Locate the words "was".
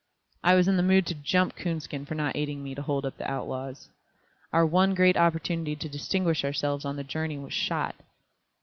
0.55-0.67, 7.37-7.53